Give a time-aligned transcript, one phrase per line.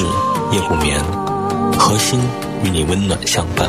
[0.00, 0.98] 夜不眠，
[1.78, 2.20] 核心
[2.64, 3.68] 与你温暖相伴。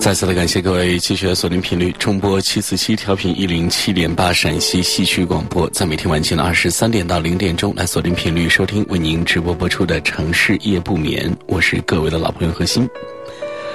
[0.00, 12.88] 再次的感谢各位继续锁定频率，中波七四七调频一零七点八陕西戏曲广播，在每天晚间的二十三点到零点钟来锁定频率收听为您直播播出的城市夜不眠，我是各位的老朋友何鑫。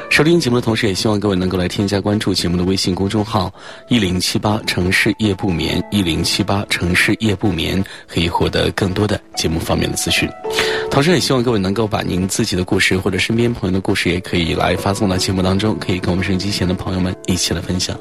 [0.09, 3.53] 收听节目的同时，也希望各位能够来添加关注节目的微信公众号
[3.89, 10.29] “一零七八城市夜不眠”，一零七八城市夜不眠，可以获得更多的节目方面的资讯。
[10.89, 17.99] 同时，也希望各位能够把您自己的故事或者身边朋友的故事，也可以来发送到节目当中，可以跟我们收音机前的朋友们一起来分享。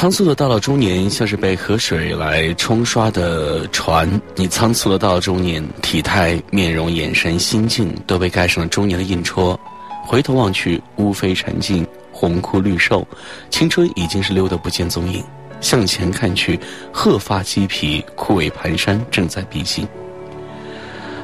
[0.00, 4.10] 仓促的到了中年，像是被河水来冲刷的船。
[4.34, 9.60] 你仓促的到了中年，体态、面容、眼神、心境都被盖上了中年的印戳。
[10.06, 13.06] 回头望去，乌飞禅尽，红枯绿瘦，
[13.50, 15.22] 青春已经是溜得不见踪影。
[15.60, 16.58] 向前看去，
[16.90, 19.86] 鹤发鸡皮，枯萎蹒跚，正在逼近。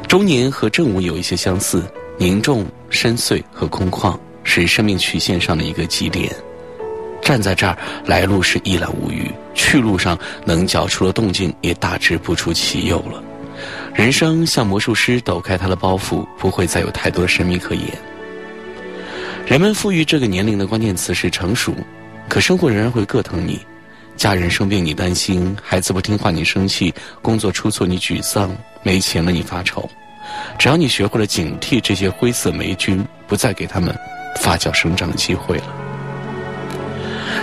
[0.06, 1.82] 中年和正午有一些相似，
[2.18, 6.30] 凝重、深邃和空旷，是生命曲线上的一个极点。
[7.26, 13.20] 站在这儿，来路是一览无余；去路上能搅出的动静也大致不出其右了。
[13.92, 17.82] 人生像魔术师抖开他的包袱，不会再有太多的神秘可言。
[19.44, 21.74] 人们赋予这个年龄的关键词是成熟，
[22.28, 23.58] 可生活仍然会各疼你。
[24.16, 29.90] 家人生病你担心，孩子不听话你生气，工作出错你沮丧，没钱了你发愁。
[30.60, 33.92] 只要你学会了警惕这些灰色霉菌，不再给他们
[34.40, 35.85] 发酵生长的机会了。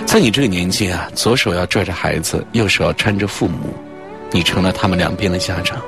[0.06, 3.74] 在你这个年纪啊，左手要拽着孩子，右手要搀着父母，
[4.32, 5.82] 你成了他们两边的家长。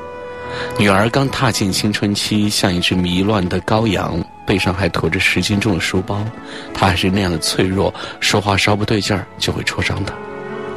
[0.79, 6.25] 女儿刚踏进青春期，像一只迷乱的羔羊，背上还驮着十斤重的书包，
[6.73, 10.13] 她还是那样的脆弱，说话稍不对劲儿就会戳伤她。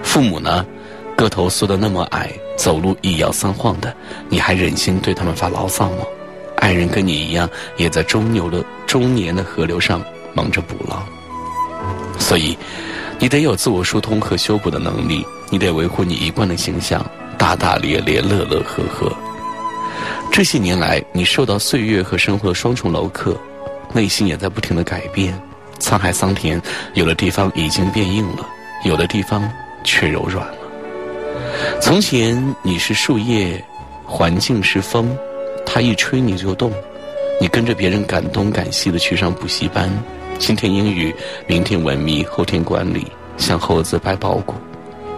[0.03, 0.67] 父母呢，
[1.17, 3.95] 个头缩得那么矮，走路一摇三晃的，
[4.29, 6.05] 你还忍心对他们发牢骚吗？
[6.57, 10.03] 爱人跟你一样，也在中牛的中年的河流上
[10.35, 11.03] 忙着捕捞，
[12.19, 12.59] 所以。
[13.21, 17.05] 你得有自我疏通和修补的能力，你得维护你一贯的形象，
[17.37, 19.13] 大大咧咧、乐乐呵呵。
[20.31, 23.37] 这些年来，你受到岁月和生活的双重镂刻，
[23.93, 25.37] 内心也在不停的改变。
[25.81, 26.63] 沧海桑田，
[26.95, 28.47] 有的地方已经变硬了，
[28.85, 29.51] 有的地方
[29.83, 30.59] 却柔软了。
[31.81, 33.63] 从前你是树叶，
[34.05, 35.17] 环境是风，
[35.67, 36.73] 它一吹你就动，
[37.41, 39.91] 你跟着别人赶东赶西的去上补习班。
[40.39, 41.15] 今天英语，
[41.47, 43.07] 明天文秘，后天管理，
[43.37, 44.55] 向猴子掰包谷。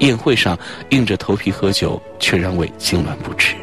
[0.01, 0.59] 宴会上
[0.89, 3.55] 硬着头皮喝酒，却让胃痉挛不止。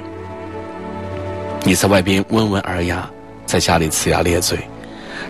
[1.64, 3.10] 你在外边温文尔雅，
[3.46, 4.58] 在家里呲牙咧嘴，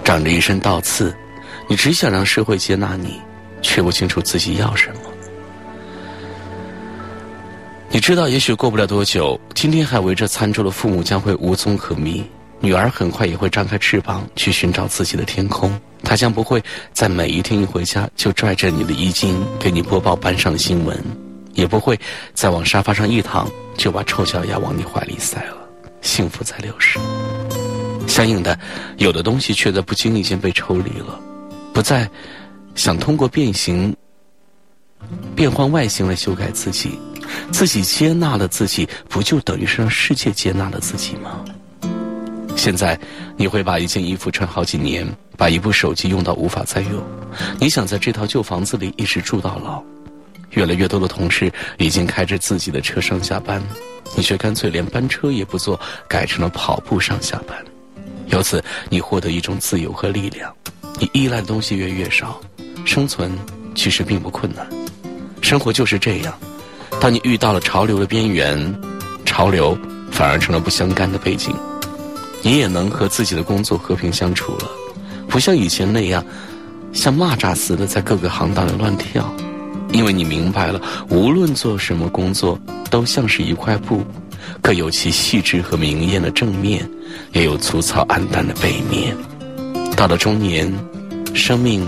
[0.04, 1.16] 长着一身倒刺。
[1.70, 3.22] 你只想让社会接纳你，
[3.62, 5.00] 却不清楚自己要什么。
[7.90, 12.24] 你知道，也许过不了多久，今天还围着餐桌的父母将会无踪可觅。
[12.60, 21.00] 女儿很快也会张开翅膀去寻找自己的天空，她将不会在每一天一回家就拽着你的衣襟给你播报班上的新闻，
[21.54, 22.00] 也不会
[22.34, 25.58] 再往沙发上一躺就把臭脚丫往你怀里塞了。
[26.02, 27.00] 幸福在流逝，
[28.08, 28.58] 相应的，
[28.98, 31.20] 有的东西却在不经意间被抽离了，
[31.74, 32.10] 不再
[32.76, 33.96] 想通过变形、
[35.36, 36.98] 变换外形来修改自己，
[37.52, 41.44] 自己接纳了自己，不就等于是让世界接纳了自己吗？
[42.58, 43.00] 现在，
[43.38, 45.08] 你会把一件衣服穿好几年，
[45.38, 47.02] 把一部手机用到无法再用。
[47.60, 49.82] 你想在这套旧房子里一直住到老。
[50.52, 53.62] 越来越多的同事已经开着自己的车上下班，
[54.16, 57.56] 你却干脆连班车也不坐，改成了跑步上下班。
[58.28, 60.54] 由此，你获得一种自由和力量。
[61.00, 62.42] 你依赖的东西越来越少，
[62.86, 63.32] 生存
[63.76, 64.68] 其实并不困难。
[65.42, 66.38] 生活就是这样，
[67.00, 68.76] 当你遇到了潮流的边缘，
[69.26, 69.78] 潮流
[70.12, 71.56] 反而成了不相干的背景。
[72.44, 74.70] 你也能和自己的工作和平相处了，
[75.28, 76.24] 不像以前那样
[76.94, 79.30] 像蚂蚱似的在各个行当里乱跳，
[79.92, 84.04] 因为你明白了，无论做什么工作，都像是一块布，
[84.62, 86.90] 可有其细致和明艳的正面，
[87.34, 89.16] 也有粗糙暗淡的背面。
[89.96, 90.72] 到了中年，
[91.34, 91.86] 生命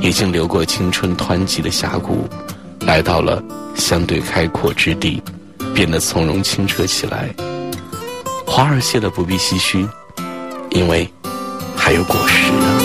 [0.00, 2.26] 已经流过青春湍急的峡谷，
[2.80, 3.42] 来到了
[3.74, 5.22] 相对开阔之地，
[5.74, 7.34] 变得从容清澈起来。
[8.46, 9.86] 花儿谢了不必唏嘘，
[10.70, 11.08] 因为
[11.76, 12.80] 还有果实呢。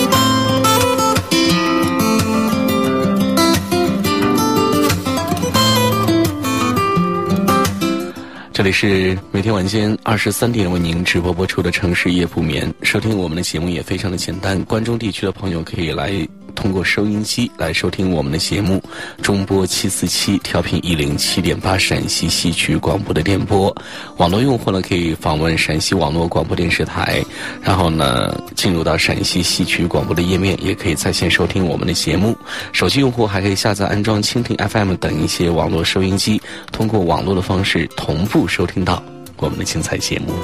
[8.52, 12.70] 这里是每天晚间二十三点为您直播播出的城市夜不眠。
[12.82, 16.12] 收听我们的节目也非常的简单，关中地区的朋友可以来。
[16.60, 18.82] 通过收音机来收听我们的节目，
[19.22, 23.74] 中波七四七调频一零七点八陕西戏曲广播的电波。
[24.18, 27.24] 网络用户呢可以访问陕西网络广播电视台，
[27.62, 32.36] 然后呢进入到陕西戏曲广播的页面，也可以在线收听我们的节目。
[32.72, 36.38] 手机用户还可以下载安装蜻蜓 FM 等一些网络收音机，
[36.70, 39.02] 通过网络的方式同步收听到
[39.38, 40.34] 我们的精彩节目。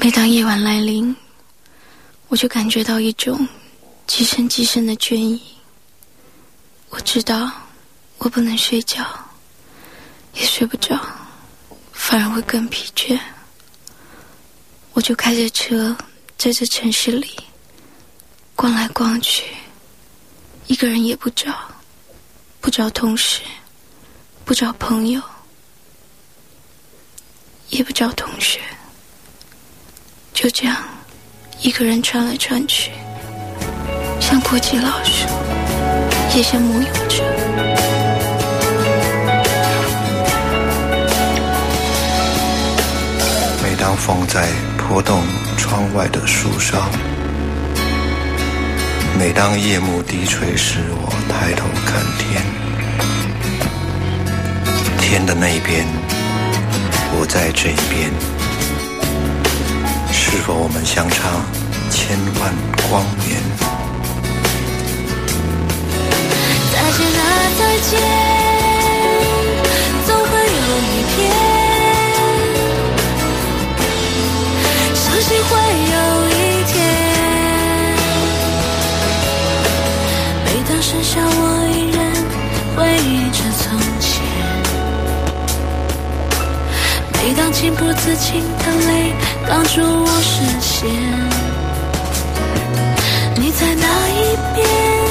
[0.00, 1.14] 每当夜晚来临，
[2.28, 3.46] 我就感觉到一种。
[4.06, 5.42] 几声几声的倦意，
[6.90, 7.50] 我知道
[8.18, 9.04] 我不能睡觉，
[10.34, 10.98] 也睡不着，
[11.92, 13.18] 反而会更疲倦。
[14.92, 15.94] 我就开着车
[16.38, 17.36] 在这城市里
[18.54, 19.54] 逛来逛去，
[20.68, 21.52] 一个人也不找，
[22.60, 23.42] 不找同事，
[24.44, 25.20] 不找朋友，
[27.70, 28.60] 也不找同学，
[30.32, 30.82] 就这样
[31.60, 32.90] 一个人穿来穿去。
[34.20, 35.26] 像过街老鼠，
[36.34, 37.22] 也像牧羊者。
[43.62, 45.22] 每当风在拨动
[45.56, 46.88] 窗外的树梢，
[49.18, 52.42] 每当夜幕低垂时，我抬头看天，
[55.00, 55.86] 天的那边，
[57.18, 58.10] 我在这一边，
[60.12, 61.30] 是否我们相差
[61.90, 62.52] 千万
[62.88, 63.65] 光年？
[67.58, 67.98] 再见，
[70.06, 70.62] 总会有
[70.92, 71.16] 一天，
[74.94, 75.50] 相信会
[75.94, 75.96] 有
[76.28, 76.30] 一
[76.66, 76.74] 天，
[80.44, 81.34] 每当剩下我
[81.72, 81.98] 一人
[82.76, 83.64] 回忆着从
[84.00, 84.12] 前，
[87.14, 88.90] 每当情不自禁的泪
[89.48, 90.84] 挡住我视线，
[93.34, 95.05] 你在哪一边？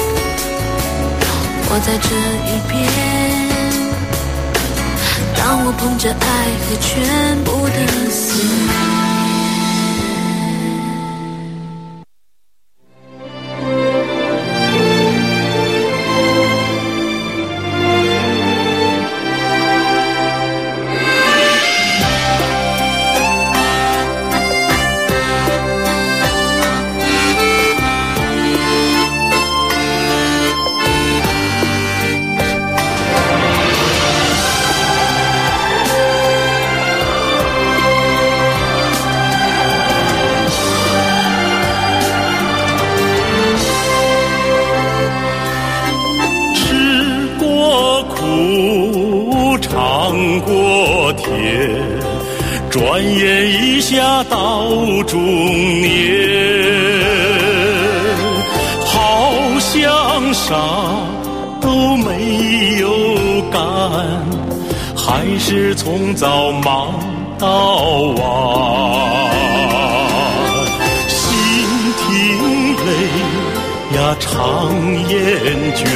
[1.76, 2.74] 我在这一边，
[5.36, 6.24] 当我捧着爱
[6.64, 8.95] 和全部的思念。
[54.66, 55.22] 到中
[55.80, 56.28] 年
[58.84, 59.30] 好
[59.60, 60.56] 像啥
[61.60, 62.90] 都没有
[63.52, 63.62] 干
[64.96, 66.98] 还是从早忙
[67.38, 67.76] 到
[68.16, 69.30] 晚
[71.06, 71.22] 心
[72.00, 72.90] 挺累
[73.96, 74.68] 呀常
[75.08, 75.16] 厌
[75.76, 75.86] 倦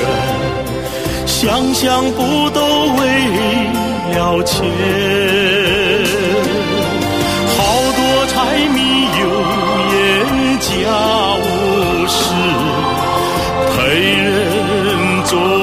[1.27, 2.61] 想想不都
[3.01, 3.03] 为
[4.15, 5.60] 了钱。
[10.91, 12.25] 家无事，
[13.77, 15.60] 陪人坐。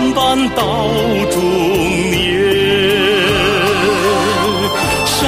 [0.00, 0.62] 磕绊绊到
[1.30, 1.36] 中
[2.10, 2.16] 年。
[5.04, 5.18] 上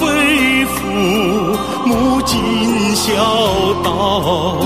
[0.00, 0.04] 为
[0.66, 0.74] 父
[1.86, 2.32] 母尽
[2.96, 3.12] 孝
[3.84, 4.56] 道，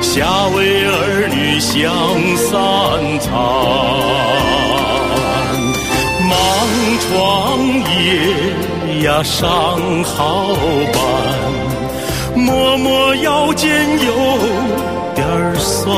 [0.00, 1.92] 下为儿女享
[2.36, 2.48] 三
[3.20, 3.28] 餐。
[6.30, 6.32] 忙
[7.02, 7.08] 创
[7.98, 9.42] 业呀，上
[10.04, 10.46] 好
[10.92, 10.98] 班，
[12.34, 13.68] 默默腰间
[14.06, 14.12] 有
[15.14, 15.88] 点酸。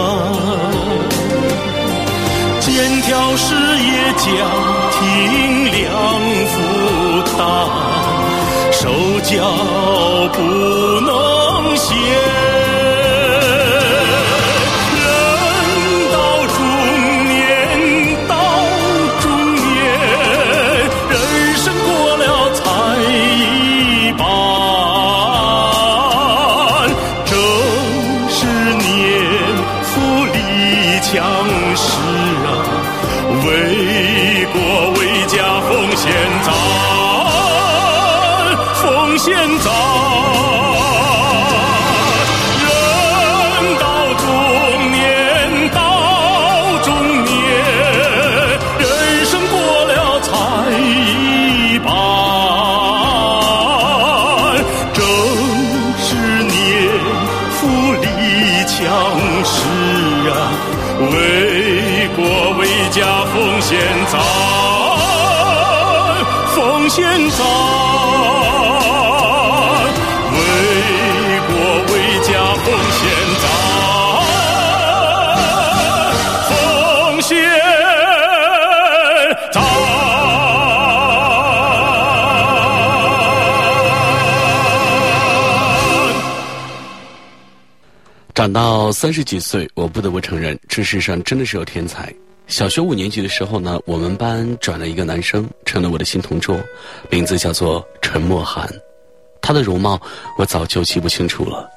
[2.82, 4.26] 肩挑事业家
[4.90, 5.80] 庭两
[6.48, 6.52] 负
[7.38, 7.38] 担。
[8.72, 8.90] 手
[9.22, 9.30] 脚
[10.32, 10.42] 不
[11.00, 11.94] 能闲，
[88.42, 92.12] 长到三十几岁，我不得不承认，这世上真的是有天才。
[92.48, 96.58] 小学五年级的时候呢，我们班转了一个男生，成了我的新同桌，
[97.08, 98.68] 名字叫做陈默涵。
[99.40, 99.96] 他的容貌
[100.36, 101.70] 我早就记不清楚了，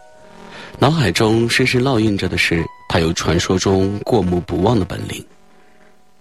[0.79, 5.24] 脑海中深深烙印着的是他有传说中过目不忘的本领。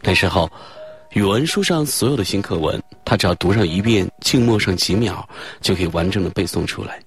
[0.03, 0.47] 那时候，
[1.15, 5.27] 语文书上所有的新课文，他只要读上一遍，静默上几秒，
[5.63, 7.01] 就可以完整的背诵出来。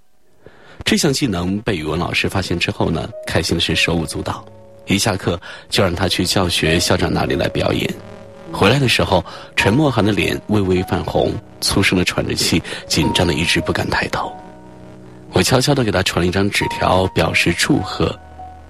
[0.86, 4.44] 这项技能被语文老师发现之后呢，开心的是手舞足蹈，
[4.86, 7.94] 一下课就让他去教学校长那里来表演。
[8.54, 9.24] 回来的时候，
[9.56, 14.32] 陈默涵的脸微微泛红，粗声的喘着气，紧张的一直不敢抬头。
[15.34, 18.18] 我悄悄的给他传了一张纸条，表示祝贺，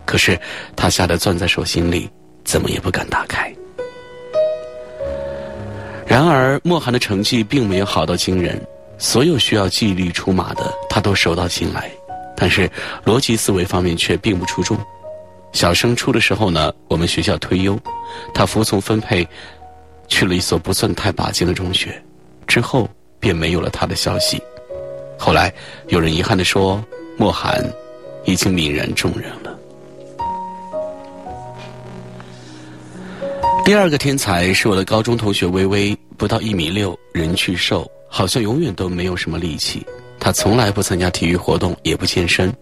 [0.05, 0.37] 可是
[0.75, 2.09] 他吓得攥在手心里，
[2.43, 3.53] 怎么也不敢打开。
[6.07, 8.59] 然而，莫涵的成绩并没有好到惊人，
[8.97, 11.91] 所有需要记忆力出马的，他都手到擒来。
[12.39, 12.69] 但是
[13.03, 14.77] 逻辑思维方面却并不出众。
[15.53, 17.77] 小升初的时候呢，我们学校推优，
[18.33, 19.27] 他服从分配，
[20.07, 21.99] 去了一所不算太拔尖的中学，
[22.45, 22.87] 之后
[23.19, 24.39] 便没有了他的消息。
[25.17, 25.51] 后来
[25.87, 26.83] 有人遗憾地说，
[27.17, 27.59] 莫寒
[28.25, 29.57] 已经泯然众人了。
[33.65, 39.83] 第二个天才是我的高中同学微微，不到一米六，人去瘦，好像永远都没有什么力气。
[40.27, 42.53] 他从来不参加体育活动，也不健身。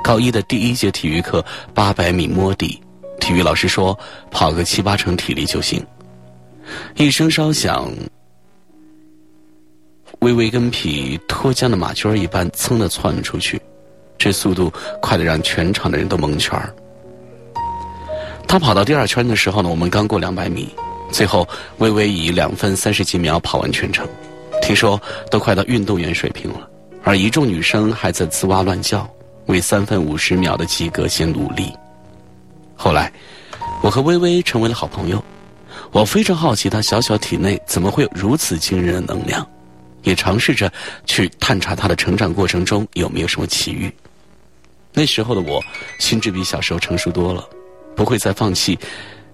[0.00, 2.80] 高一的第一节体育课，八百米摸底，
[3.18, 3.98] 体育老师说
[4.30, 5.84] 跑个七八成体力就行。
[6.94, 7.92] 一声哨响，
[10.20, 13.60] 微微跟匹脱缰的马驹一般，噌的窜了出去，
[14.16, 16.72] 这速度快得让全场的人都蒙圈儿。
[18.46, 20.68] 他跑到第二圈的时候呢，我们刚过两百米，
[21.10, 21.44] 最后
[21.78, 24.06] 微微以两分三十几秒跑完全程，
[24.62, 26.68] 听说都快到运动员水平了。
[27.02, 29.08] 而一众女生还在吱哇乱叫，
[29.46, 31.72] 为三分五十秒的及格先努力。
[32.76, 33.12] 后来，
[33.82, 35.22] 我和微微成为了好朋友。
[35.92, 39.46] 我非常好奇她小小体内怎么会有如此惊人的能量，
[40.02, 40.72] 也尝试着
[41.04, 43.92] 去探查她的成长过程中有没有什么奇遇。
[44.92, 45.62] 那时候的我，
[45.98, 47.48] 心智比小时候成熟多了，
[47.96, 48.78] 不会再放弃，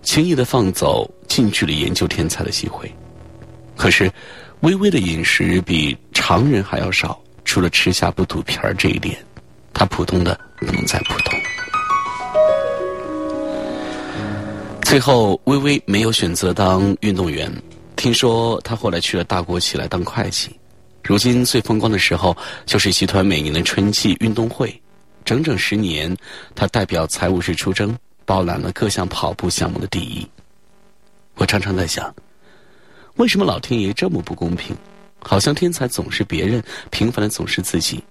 [0.02, 2.90] 轻易的放走近距离研究天才的机会。
[3.76, 4.11] 可是，
[4.61, 7.20] 微微的饮食比常人还要少。
[7.46, 9.16] 除了吃下不吐皮儿这一点，
[9.72, 11.40] 他普通的不能再普通。
[14.82, 17.50] 最后，微微没有选择当运动员。
[17.94, 20.50] 听说他后来去了大国企来当会计。
[21.02, 22.36] 如今最风光的时候，
[22.66, 24.78] 就是集团每年的春季运动会，
[25.24, 26.14] 整整十年，
[26.54, 30.28] 他代表财务室出征，包揽了各项跑步项目的第一。
[31.36, 32.14] 我常常在想，
[33.16, 34.76] 为什么老天爷这么不公平？
[35.20, 38.02] 好像天才总是别人，平凡的总是自己。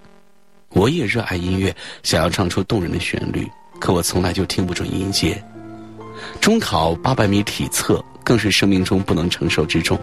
[0.70, 5.42] 我也热爱音乐，想要唱出动人的旋律，可我从来就听不准音阶。
[6.42, 9.98] 中考八百米体测更是生命中不能承受之重。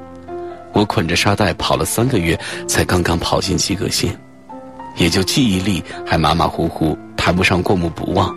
[0.73, 4.19] 我捆着沙袋跑了三个月，才刚刚跑进及格线，
[4.97, 8.35] 也就记忆力还马马虎虎，谈不上过目不忘，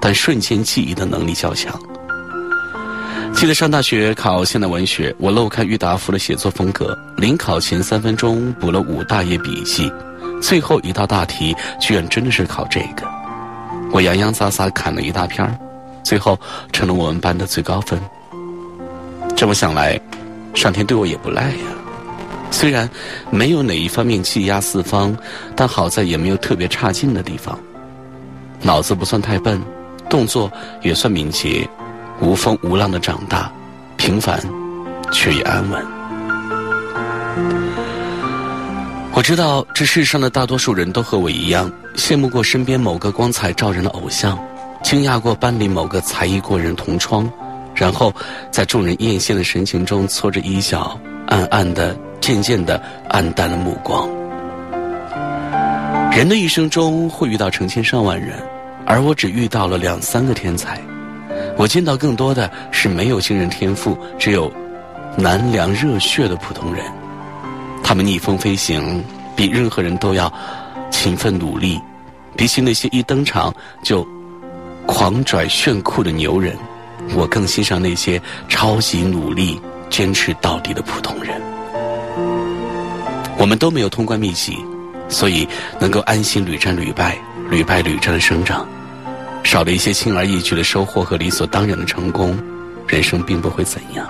[0.00, 1.78] 但瞬间记忆的能力较强。
[3.34, 9.92] 记得上大学考现代文学，我漏看郁达夫的写作风格，临考前三分钟补了五大页笔记，
[10.40, 13.06] 最后一道大题居然真的是考这个，
[13.92, 15.56] 我洋洋洒洒砍了一大片儿，
[16.02, 16.38] 最后
[16.72, 18.00] 成了我们班的最高分。
[19.36, 20.00] 这么想来。
[20.54, 21.66] 上天对我也不赖呀，
[22.50, 22.88] 虽然
[23.30, 25.14] 没有哪一方面气压四方，
[25.54, 27.58] 但好在也没有特别差劲的地方。
[28.62, 29.60] 脑子不算太笨，
[30.08, 31.68] 动作也算敏捷，
[32.20, 33.50] 无风无浪的长大，
[33.96, 34.40] 平凡
[35.12, 35.84] 却也安稳。
[39.12, 44.38] 我知道这世上的大多数人都和我一样，羡慕过身边某个光彩照人的偶像，
[44.82, 47.30] 惊讶过班里某个才艺过人同窗。
[47.74, 48.14] 然后，
[48.50, 54.08] 在众人艳羡的神情中，搓着衣角，暗暗的、渐渐的暗淡了目光。
[56.10, 58.38] 人的一生中会遇到成千上万人，
[58.86, 60.80] 而我只遇到了两三个天才。
[61.56, 64.52] 我见到更多的是没有惊人天赋、只有
[65.16, 66.84] 难凉热血的普通人。
[67.82, 69.02] 他们逆风飞行，
[69.34, 70.32] 比任何人都要
[70.90, 71.80] 勤奋努力，
[72.36, 74.06] 比起那些一登场就
[74.86, 76.56] 狂拽炫酷的牛人。
[77.14, 81.40] 我更欣赏那些超级努力、坚持到底的普通人。
[83.38, 84.58] 我们都没有通关秘籍，
[85.08, 85.46] 所以
[85.78, 87.16] 能够安心屡战屡败、
[87.48, 88.66] 屡败屡战的生长，
[89.46, 92.36] 少了一些轻而易举的收获和理所当然的成功，
[92.88, 94.04] 人生并不会怎样。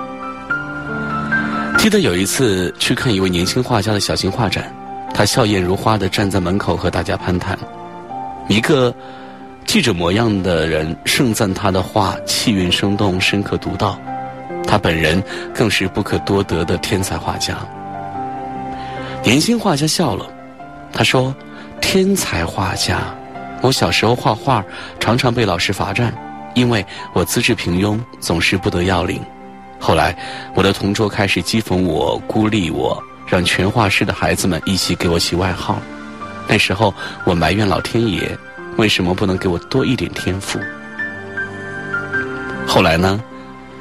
[1.77, 4.75] 记得有一次去看一位年轻画家的小型画展，
[5.13, 7.57] 他笑靥如花的站在门口和大家攀谈，
[8.49, 8.93] 一个。
[9.67, 13.99] 记者模样的人盛赞他的画气韵生动、深刻独到，
[14.65, 15.21] 他本人
[15.53, 17.59] 更是不可多得的天才画家。
[19.25, 20.25] 年轻画家笑了，
[20.93, 21.35] 他说
[21.83, 23.13] ：“天才画家，
[23.63, 24.65] 我小时候画画
[25.01, 26.15] 常常被老师罚站，
[26.55, 29.21] 因为我资质平庸，总是不得要领。
[29.79, 30.17] 后来
[30.55, 35.79] 我的同桌开始讥讽我、孤立我，让全画室的孩子们一起给我起外号。
[36.49, 38.37] 那时候我埋怨老天爷。”
[38.77, 40.61] 为什么不能给我多一点天赋？
[42.67, 43.19] 后来呢？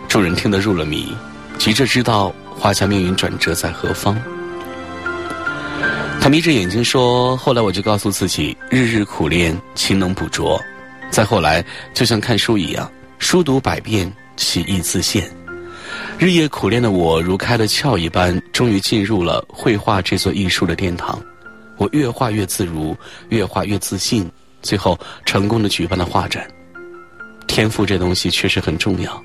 [0.07, 1.13] 众人听得入了迷，
[1.57, 4.17] 急着知道画家命运转折在何方。
[6.25, 10.59] 他眯着眼睛说：“后来我就告诉自己，日日苦练，勤能补拙。
[11.11, 15.29] 再后来，就像看书一样，书读百遍，其义自现。
[16.17, 21.21] 日夜苦练的我，如开了窍一般，终于进入了绘画这座艺术的殿堂。
[21.77, 22.97] 我越画越自如，
[23.29, 24.27] 越画越自信。”
[24.63, 26.43] 最后成功的举办了画展。
[27.45, 29.23] 天赋这东西确实很重要，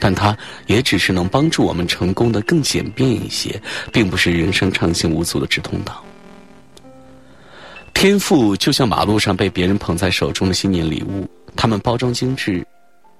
[0.00, 0.34] 但它
[0.66, 3.60] 也只是能帮助我们成功的更简便一些，
[3.92, 6.02] 并不是人生畅行无阻的直通道。
[7.98, 12.64] 天赋就像马路上被别人捧在手中的新年礼物，它们包装精致、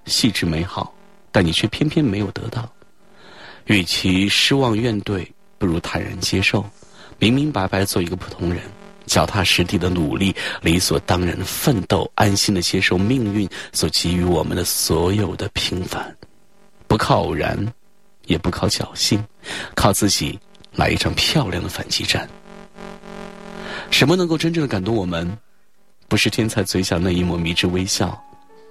[0.04, 0.94] 细致美好，
[1.32, 2.70] 但你却偏偏没有得到。
[3.64, 5.26] 与其失望怨怼，
[5.58, 6.64] 不如坦然接受，
[7.18, 8.62] 明明白白做一个普通人。
[9.04, 16.16] 脚踏实地的努力，理所当然的奋斗，安心的接受命运所给予我们的所有的平凡，
[16.86, 17.58] 不靠偶然，
[18.26, 19.20] 也不靠侥幸，
[19.74, 20.38] 靠自己
[20.72, 22.28] 来一场漂亮的反击战。
[23.90, 25.36] 什么能够真正的感动我们？
[26.06, 28.18] 不是天才嘴角那一抹迷之微笑，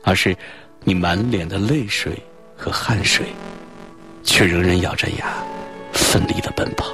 [0.03, 0.35] 而是
[0.83, 2.19] 你满脸的泪水
[2.55, 3.27] 和汗水，
[4.23, 5.27] 却仍然咬着牙，
[5.93, 6.87] 奋力的奔跑。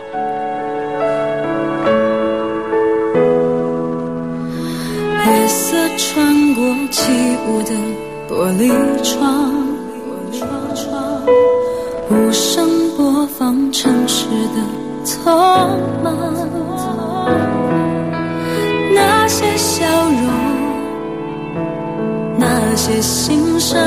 [5.25, 7.09] 月色穿过起
[7.47, 7.71] 雾的
[8.27, 8.69] 玻璃
[9.01, 9.53] 窗，
[12.09, 14.61] 无声播放城市的
[15.05, 15.23] 匆
[16.03, 16.33] 忙。
[19.23, 20.27] 那些笑容，
[22.37, 23.79] 那些心伤，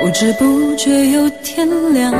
[0.00, 2.10] 不知不觉又天亮。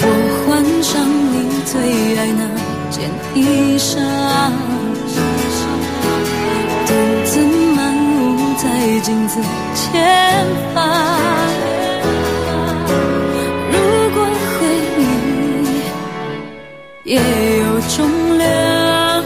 [0.00, 0.04] 我
[0.46, 1.78] 换上你最
[2.16, 2.46] 爱那。
[2.88, 3.98] 件衣裳，
[6.86, 6.94] 独
[7.26, 7.38] 自
[7.74, 7.78] 漫
[8.16, 8.64] 舞在
[9.00, 9.38] 镜子
[9.74, 11.65] 前方。
[17.06, 19.22] 也有重量，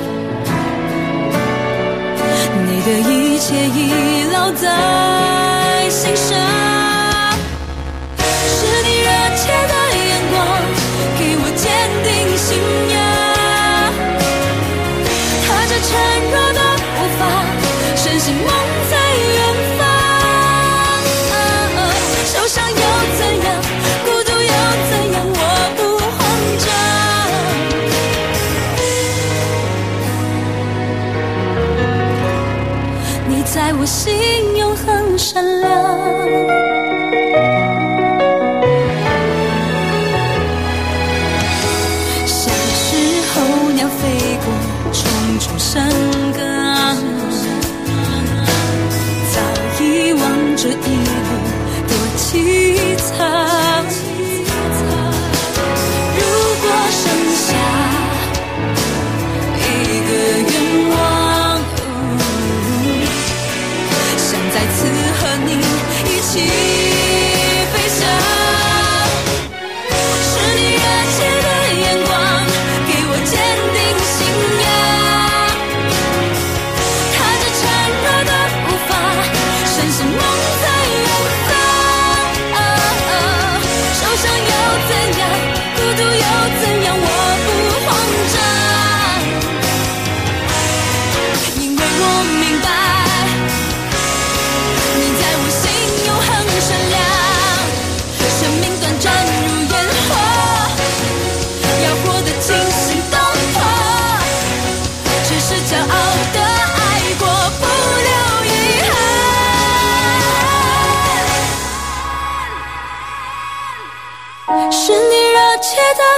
[2.66, 4.68] 你的一切已烙在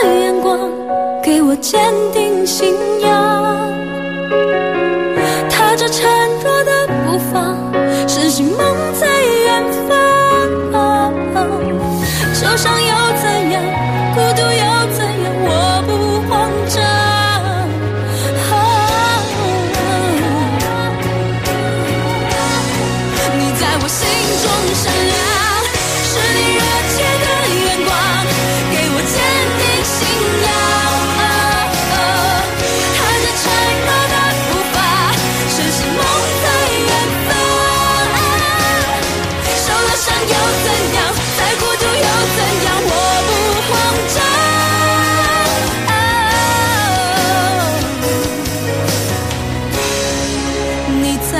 [0.06, 0.70] 眼光，
[1.22, 1.80] 给我坚
[2.12, 2.74] 定信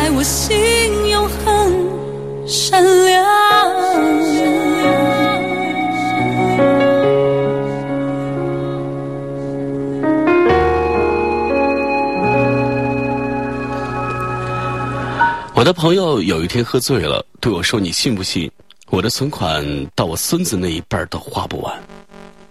[0.02, 3.24] 在我心永恒闪亮。
[15.54, 18.50] 我的朋友有一天喝醉了，对我说：“你信不信？
[18.90, 21.80] 我的存款到我孙子那一辈儿都花不完。”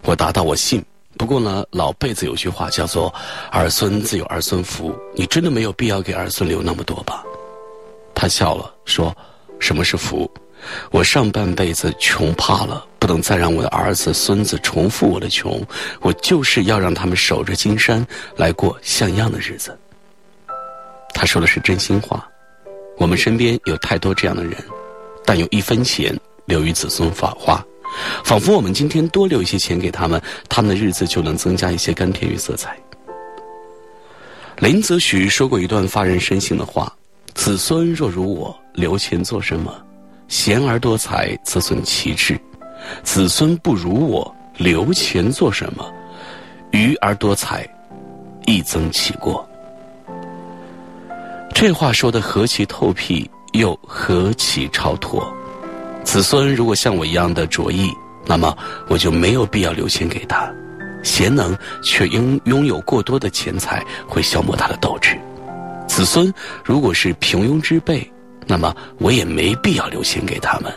[0.07, 0.81] 我答道：“我信。
[1.17, 3.13] 不过呢，老辈子有句话叫做
[3.51, 7.21] ‘儿孙自有儿孙福’，你真的没有必要给儿孙留那么多吧？”
[8.21, 9.11] 他笑了，说
[9.57, 10.31] ：“什么是福？
[10.91, 15.59] 我上半辈子穷怕了，不能再让我的儿子、孙子重复我的穷。
[16.01, 18.05] 我就是要让他们守着金山
[18.35, 19.75] 来过像样的日子。”
[21.15, 22.29] 他说的是真心话。
[22.99, 24.55] 我们身边有太多这样的人，
[25.25, 27.65] 但用一分钱留于子孙法花，
[28.23, 32.77] 仿佛我们今天多留一些钱给他们，他们的日子就能增加一些甘甜与色彩。
[34.57, 36.95] 林则徐说过一段发人深省的话
[37.33, 39.73] ：“子孙若如我，留钱做什么？
[40.27, 42.35] 贤而多财，则损其志；
[43.03, 45.91] 子孙不如我，留钱做什么？
[46.71, 47.67] 愚而多财，
[48.45, 49.47] 亦增其过。”
[51.53, 55.31] 这话说的何其透辟，又何其超脱。
[56.03, 57.91] 子孙如果像我一样的着意，
[58.25, 58.55] 那么
[58.87, 60.51] 我就没有必要留钱给他。
[61.03, 65.19] 贤能却拥拥有过多的钱财，会消磨他的斗志。
[65.91, 68.09] 子孙如果是平庸之辈，
[68.47, 70.71] 那么我也没必要留钱给他们。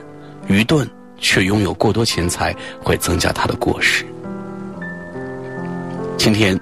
[0.48, 0.84] 愚钝
[1.20, 4.04] 却拥有过多钱财，会增加他的过失。
[6.18, 6.58] 今天，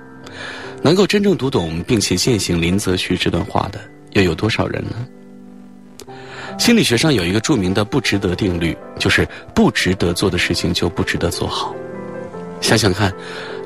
[0.82, 3.80] 能够真正读懂并且践行林则徐这段话的。
[4.10, 6.14] 又有多少人呢？
[6.58, 11.74] 心理学上有一个著名的不值得定律，就是不值得做的事情就不值得做好。
[12.60, 13.10] 想想看，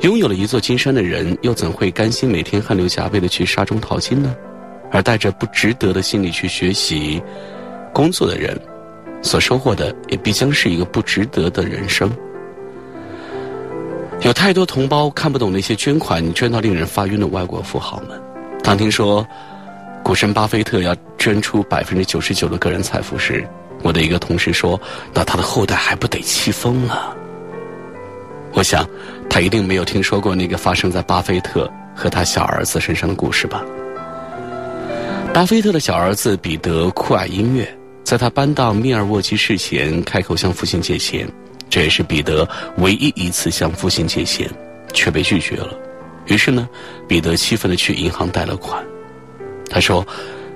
[0.02, 4.32] 拥有了一座金山的人，又怎会甘心每天汗流浃背的去沙中淘金呢？
[4.90, 7.22] 而带着不值得的心理去学习、
[7.92, 8.58] 工作的人，
[9.22, 12.10] 所收获的也必将是一个不值得的人生。
[14.22, 18.20] 有太多同胞看不懂那些捐款捐到令人发晕的外国富豪们，
[18.62, 19.26] 当听说。
[20.04, 23.44] 股神巴菲特要捐出百分之九十九的个人财富时，
[23.82, 24.80] 我的一个同事说
[25.12, 27.12] ：“那他的后代还不得气疯了？”
[28.54, 28.88] 我想，
[29.28, 33.64] 他一定没有听说过那个发生在巴菲特和他小儿子身上的故事吧。
[35.36, 37.68] 巴菲特的小儿子彼得酷爱音乐，
[38.02, 41.28] 在他搬到密尔沃基市前开口向父亲借钱，
[41.68, 44.50] 这也是彼得唯一一次向父亲借钱，
[44.94, 45.78] 却被拒绝了。
[46.24, 46.66] 于是呢，
[47.06, 48.82] 彼得气愤地去银行贷了款。
[49.68, 50.02] 他说：“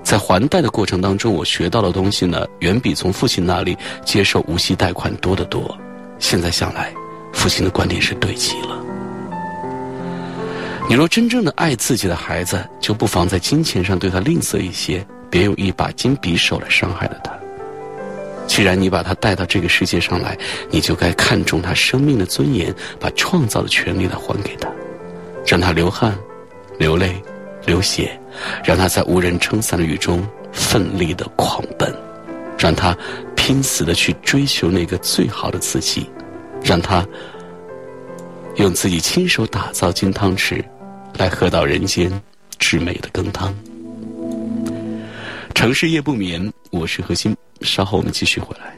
[0.02, 5.78] 在还贷的过程当中，我学到的东西呢，远比从父亲那里接受无息贷款多得多。
[6.18, 6.90] 现在想来，
[7.34, 8.82] 父亲的观点是对极了。
[10.90, 17.32] 你若真正的爱自己的孩子，就不妨在金钱上对他吝啬一些，别用一把金匕首来伤害了他。
[18.48, 20.36] 既然你把他带到这个世界上来，
[20.68, 24.68] 你就该看重他生命的尊严，把创造的权利来还给他，
[25.46, 26.12] 让他流汗、
[26.76, 27.22] 流泪、
[27.64, 28.20] 流血，
[28.64, 31.94] 让他在无人撑伞的雨中奋力的狂奔，
[32.58, 32.98] 让他
[33.36, 36.10] 拼死的去追求那个最好的自己，
[36.64, 37.06] 让他
[38.56, 40.60] 用自己亲手打造金汤匙。
[41.16, 42.10] 来喝到人间
[42.58, 43.54] 至美的羹汤。
[45.54, 47.36] 城市夜不眠，我是何欣。
[47.60, 48.74] 稍后我们继续回来。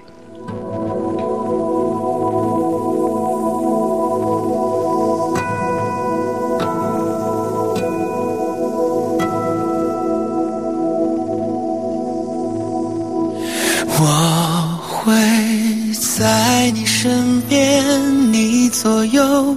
[14.04, 15.14] 我会
[15.94, 19.56] 在你身边，你左右。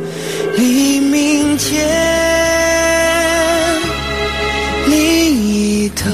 [0.57, 1.87] 黎明前，
[4.87, 4.97] 另
[5.43, 6.09] 一头，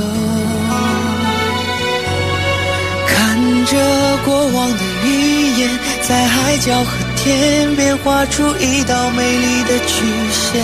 [3.07, 5.69] 看着过往的云烟，
[6.07, 10.63] 在海角和天边画出一道美丽的曲线。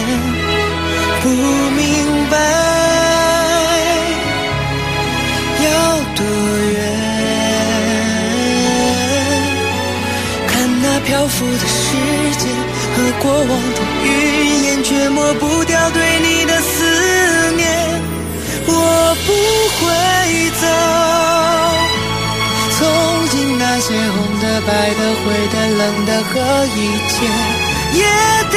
[1.22, 2.38] 不明白
[5.64, 5.68] 要
[6.16, 6.24] 多
[6.74, 6.78] 远，
[10.48, 11.96] 看那漂浮的时
[12.40, 12.53] 间。
[13.20, 14.08] 过往的云
[14.64, 17.64] 烟，却抹不掉对你的思念。
[18.66, 18.72] 我
[19.26, 19.30] 不
[19.78, 19.82] 会
[20.62, 20.64] 走，
[22.78, 22.80] 从
[23.30, 26.32] 今那些红的、白的、灰的、冷的和
[26.68, 26.78] 一
[27.10, 27.14] 切
[27.94, 28.02] 也
[28.52, 28.56] 带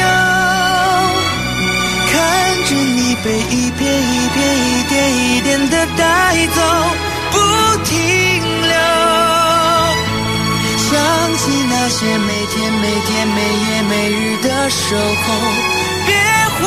[0.00, 0.02] 有，
[2.10, 2.14] 看
[2.64, 6.00] 着你被一片一片、一点一点的带
[6.54, 6.58] 走，
[7.30, 7.36] 不
[7.84, 7.96] 停
[11.90, 15.26] 那些每天每天每夜每日的守候，
[16.04, 16.12] 别
[16.58, 16.60] 回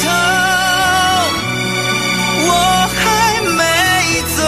[0.00, 0.08] 头，
[2.48, 2.50] 我
[2.96, 2.98] 还
[3.42, 3.60] 没
[4.34, 4.40] 走，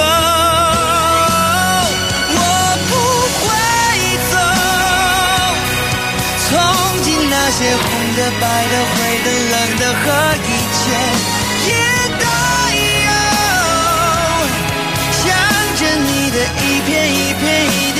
[2.33, 2.39] 我
[2.89, 2.91] 不
[3.45, 3.45] 会
[4.33, 4.33] 走。
[6.49, 6.51] 从
[7.03, 7.85] 今那些红
[8.17, 10.03] 的、白的、灰的、冷的和
[10.49, 10.81] 一切
[11.69, 11.71] 也
[12.17, 12.25] 都
[13.05, 13.13] 有，
[15.13, 15.23] 想
[15.77, 18.00] 着你的一片一片、一点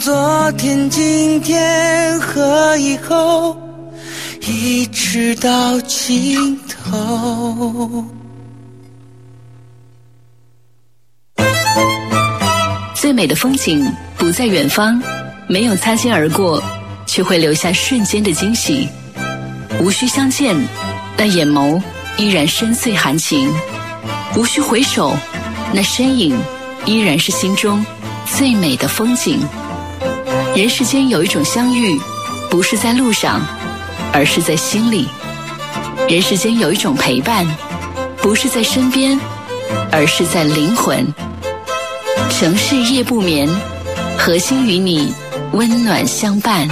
[0.00, 3.54] 昨天、今天和以后，
[4.40, 8.02] 一直到尽头。
[12.94, 13.86] 最美的风景
[14.16, 15.02] 不在远方，
[15.46, 16.62] 没有擦肩而过，
[17.04, 18.88] 却会留下瞬间的惊喜。
[19.82, 20.56] 无需相见，
[21.14, 21.78] 但眼眸
[22.16, 23.50] 依然深邃含情；
[24.34, 25.14] 无需回首。
[25.74, 26.34] 那身影
[26.86, 27.84] 依然是心中
[28.24, 29.38] 最美的风景。
[30.56, 31.98] 人世间有一种相遇，
[32.50, 33.40] 不是在路上，
[34.12, 35.06] 而是在心里；
[36.08, 37.46] 人世间有一种陪伴，
[38.16, 39.18] 不是在身边，
[39.92, 41.06] 而是在灵魂。
[42.30, 43.48] 城市夜不眠，
[44.18, 45.14] 核心与你
[45.52, 46.68] 温暖相伴。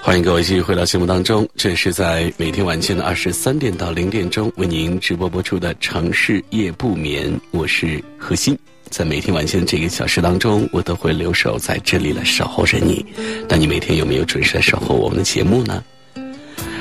[0.00, 8.56] 欢迎各位继续回到节目当中，这是在每天晚间的二十三点到零点钟为您直播播出的《城市夜不眠》，我是何欣。
[8.90, 13.04] 在每天晚间这个小时当中，我都会留守在这里来守候着你。
[13.48, 15.82] 那你每天有没有准时来守候我们的节目呢？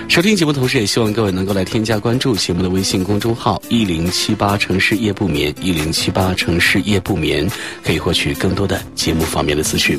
[0.07, 7.49] 收听节目同时，也希望各位能够来添加关注节目的微信公众号“一零七八城市夜不眠”，一零七八城市夜不眠，
[7.83, 9.97] 可以获取更多的节目方面的资讯。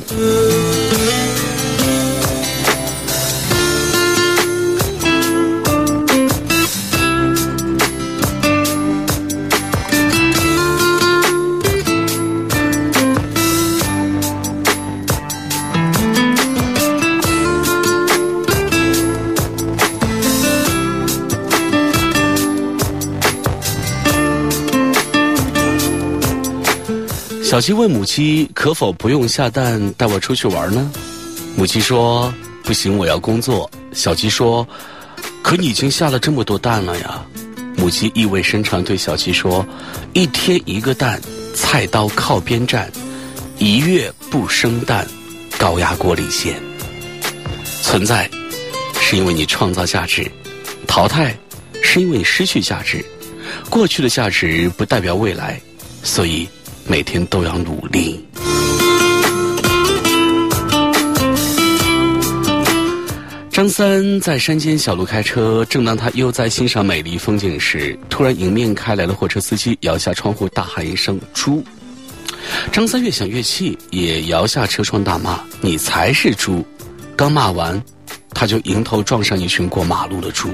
[27.57, 30.91] 小鸡问母鸡：“可否不用下蛋，带我出去玩呢？”
[31.57, 34.63] 母鸡说：“不行，我要工作。”小鸡说
[35.41, 37.25] ：“可你已经下了这么多蛋了呀。”
[37.75, 39.65] 母鸡意味深长对小鸡说
[40.13, 41.19] ：“一天一个蛋，
[41.55, 42.85] 菜刀靠边站；
[43.57, 45.07] 一月不生蛋，
[45.57, 46.61] 高压锅里现。
[47.81, 48.29] 存在，
[49.01, 50.25] 是因为你创造价值；
[50.85, 51.35] 淘汰，
[51.81, 53.03] 是因为你失去价值。
[53.67, 55.59] 过去的价值不代表未来，
[56.03, 56.47] 所以
[56.87, 58.25] 每天都要努力。”
[63.51, 71.63] 张三在山间小路开车，正当他悠哉欣赏美丽风景时，突然迎面开来的货车司机摇下窗户，大喊一声“猪”。
[72.71, 76.63] 张三越想越气，也摇下车窗大骂：“你才是猪！”
[77.17, 77.81] 刚骂完，
[78.29, 80.49] 他就迎头撞上一群过马路的猪。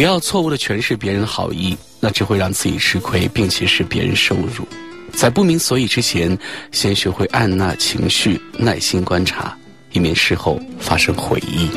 [0.00, 4.66] 不要错误的诠释别人的好意，那只会让自己吃亏，并且使别人受辱。
[5.12, 6.38] 在不明所以之前，
[6.72, 9.54] 先学会按捺情绪，耐心观察。
[9.92, 11.68] 以免事后发生悔意。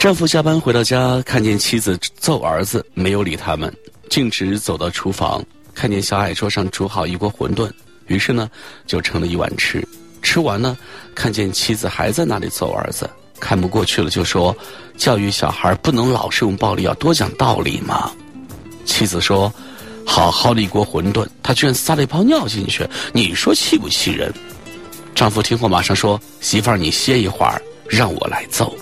[0.00, 3.70] 丈夫下班回到家，看见妻子揍儿子，没有理他们，
[4.08, 7.70] 径直走到厨房，看见小矮桌上煮好一锅馄饨，
[8.06, 8.50] 于是呢，
[8.86, 9.86] 就盛了一碗吃。
[10.22, 10.76] 吃完呢，
[11.14, 14.56] 看见妻子还在那里揍儿子，看不过去了，就说
[14.96, 18.10] ：“教育小孩不能老是用暴力，要多讲道理嘛。”
[18.86, 19.52] 妻子说
[20.06, 24.32] ：“好好的一锅馄饨，他居然撒了一泡尿进去，你说气不气人？”
[25.14, 28.74] 丈夫听后马上说：“媳妇儿，你歇一会儿，让我来揍。”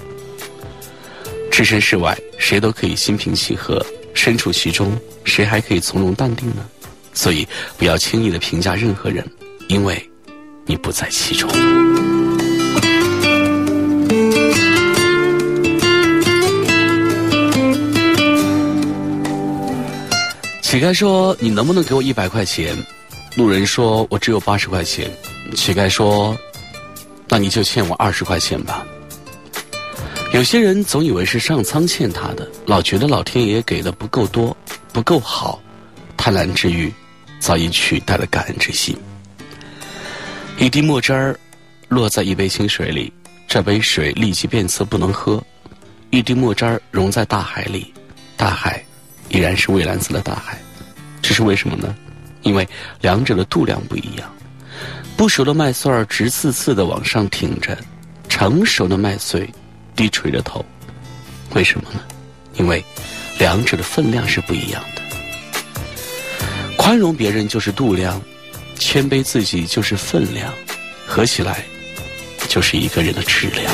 [1.51, 6.67] 置身事外，谁都可以心平气和；身处其中，谁还可以从容淡定呢？
[7.15, 7.47] 所以，
[7.77, 9.25] 不要轻易的评价任何人，
[9.69, 10.11] 因为
[10.65, 11.51] 你不在其中。
[20.63, 22.75] 乞丐说：“你能不能给我一百块钱？”
[23.37, 25.11] 路人说：“我只有八十块钱。”
[25.55, 26.35] 乞丐说
[27.29, 28.87] ：“那你就欠我二十块钱吧。”
[30.33, 34.57] 有些人总以为是上苍欠他的，老觉得老天爷给的不够多、
[34.95, 35.61] 不够好，
[36.17, 36.91] 贪婪之欲
[37.43, 38.97] 早已取代了感恩之心。
[40.59, 41.37] 一滴墨汁儿
[41.89, 43.13] 落在一杯清水里，
[43.49, 45.43] 这杯水立即变色，不能喝；
[46.11, 47.93] 一滴墨汁儿融在大海里，
[48.37, 48.81] 大海。
[49.29, 50.57] 依然是蔚蓝色的大海，
[51.21, 51.97] 这是为什么呢？
[52.43, 52.69] 因为
[53.01, 54.33] 两者的度量不一样。
[55.17, 57.77] 不熟的麦穗儿直刺刺的往上挺着，
[58.29, 59.49] 成熟的麦穗
[59.97, 60.65] 低垂着头。
[61.55, 62.03] 为什么呢？
[62.55, 62.85] 因为
[63.39, 65.02] 两者的分量是不一样的。
[66.85, 68.21] 宽容别人就是度量，
[68.77, 70.53] 谦卑自己就是分量，
[71.07, 71.65] 合起来
[72.49, 73.73] 就是一个人的质量。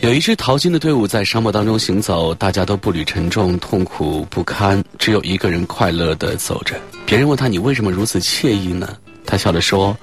[0.00, 6.76] 有一支淘金的队伍在沙漠当中行走，大家都步履沉重、痛苦不堪，只有一个人快乐的走着。
[7.04, 9.94] 别人问他：“你为什么如此惬意呢？”他笑着说：“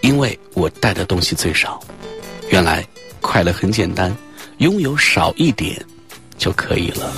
[0.00, 1.80] 因为我带的东西最少。”
[2.50, 2.86] 原来
[3.20, 4.14] 快乐很简单，
[4.58, 5.84] 拥有少一点
[6.38, 7.12] 就可以了。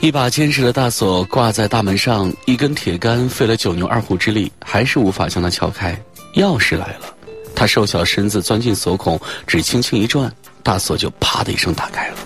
[0.00, 5.98] 一把坚实的大锁挂在大门上，一根铁杆费了九牛二虎之力，还是无法将它撬开。
[6.36, 7.14] 钥匙来了。
[7.54, 10.32] 他瘦小身子钻进锁孔，只轻轻一转，
[10.62, 12.16] 大锁就啪的一声打开了。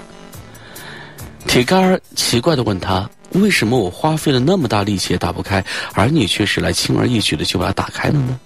[1.48, 8.38] 铁杆儿奇怪的问他：“为什么我花费了那么大力气也打不开，而你却是来轻而易举的就把它打开了呢？”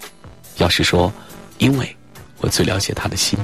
[0.59, 1.12] 钥匙说
[1.59, 1.97] ：“因为
[2.39, 3.39] 我最了解他的心。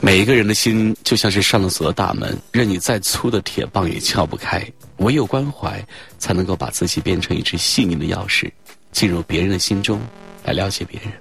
[0.00, 4.64] 每一个人的心就像是上了锁的大门，任你再粗的铁棒也撬不开。
[4.98, 5.84] 唯有关怀，
[6.18, 8.50] 才能够把自己变成一只细腻的钥匙，
[8.92, 10.00] 进入别人的心中，
[10.44, 11.12] 来了解别人。”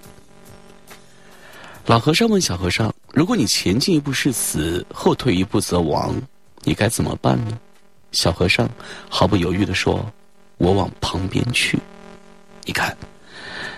[1.88, 6.16] 老和尚问小和尚：“如果你前进一步是死，后退一步则亡，
[6.64, 7.58] 你该怎么办呢？”
[8.12, 8.70] 小和尚
[9.10, 10.06] 毫不犹豫地说
[10.58, 11.78] ：“我往旁边去。”
[12.66, 12.96] 你看，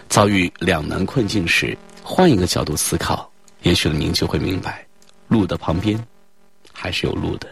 [0.09, 3.29] 遭遇两难困境时，换一个角度思考，
[3.61, 4.85] 也许您就会明白，
[5.27, 5.97] 路的旁边
[6.71, 7.47] 还是有路的。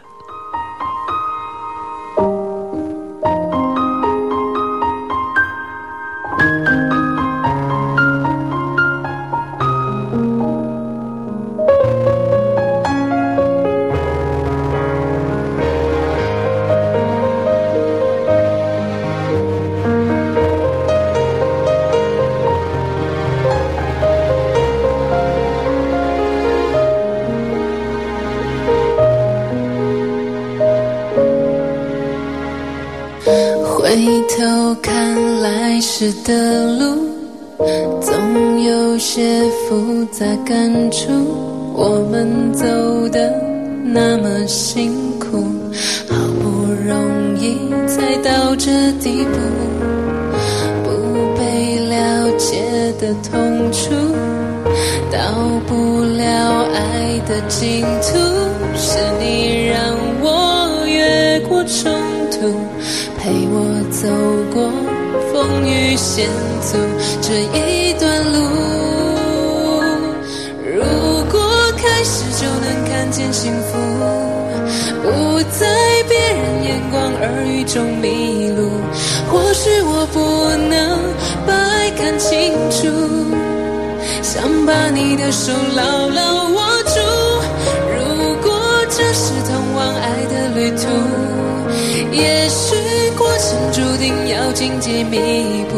[75.51, 75.67] 在
[76.07, 78.69] 别人眼光耳语中迷路，
[79.29, 80.19] 或许我不
[80.69, 80.99] 能
[81.45, 82.87] 把爱看清楚，
[84.21, 86.99] 想把你的手牢牢握住。
[87.93, 88.51] 如果
[88.89, 90.87] 这是通往爱的旅途，
[92.11, 92.75] 也许。
[93.17, 95.75] 过程注定要荆棘密布，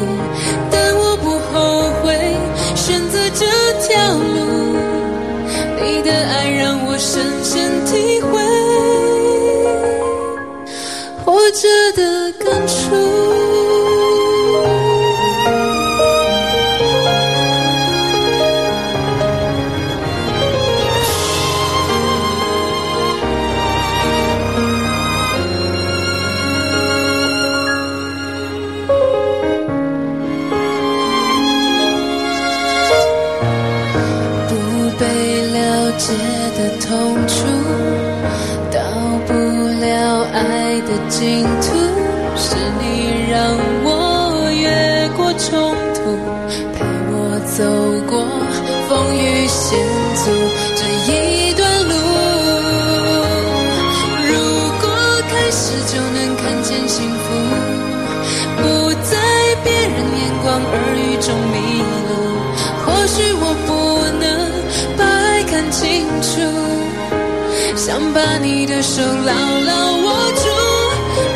[67.86, 70.48] 想把你的手牢牢握住。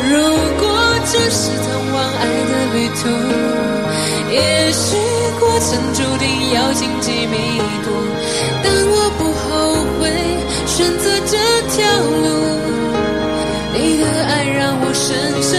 [0.08, 0.16] 如
[0.58, 0.64] 果
[1.04, 3.04] 这是通往爱的旅途，
[4.32, 4.96] 也许
[5.38, 6.24] 过程注定
[6.54, 7.36] 要荆棘密
[7.84, 7.86] 布，
[8.64, 9.44] 但我不后
[10.00, 10.08] 悔
[10.64, 11.36] 选择这
[11.68, 11.84] 条
[12.24, 12.26] 路。
[13.74, 15.06] 你的爱让我深
[15.42, 15.52] 深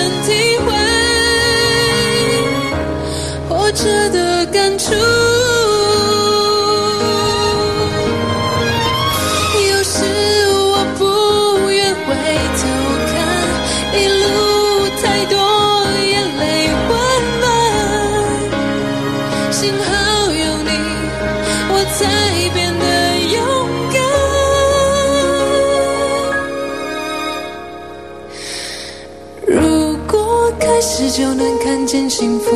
[32.20, 32.52] 幸福。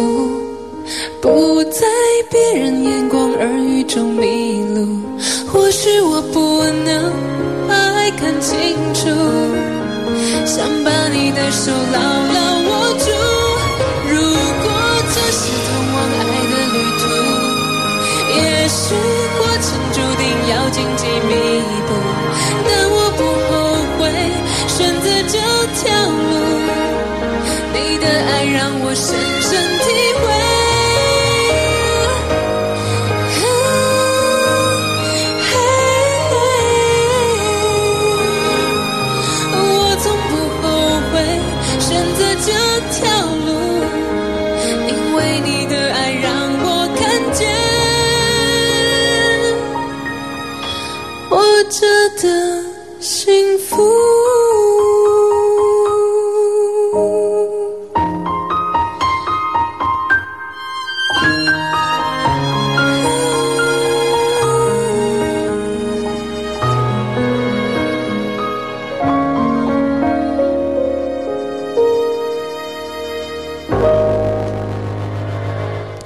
[1.22, 1.88] 不在
[2.30, 4.86] 别人眼光耳语中迷路，
[5.48, 7.10] 或许我不能
[7.66, 9.08] 把爱看清楚，
[10.46, 12.23] 想把你的手牢